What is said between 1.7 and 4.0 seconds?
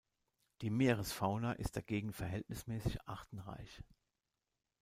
dagegen verhältnismäßig artenreich.